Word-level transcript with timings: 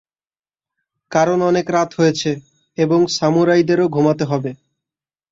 কারণ 1.11 1.39
অনেক 1.41 1.65
রাত 1.69 1.89
হয়েছে, 1.93 2.31
এবং 2.77 2.99
সামুরাইদেরও 3.17 3.85
ঘুমাতে 3.87 4.23
হয়। 4.25 4.51